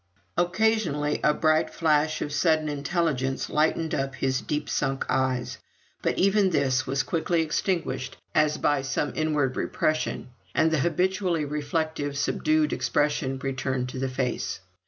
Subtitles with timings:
[0.35, 5.59] Occasionally a bright flash of sudden intelligence lightened up his deep sunk eyes,
[6.01, 12.17] but even this was quickly extinguished as by some inward repression, and the habitually reflective,
[12.17, 14.61] subdued expression returned to the face.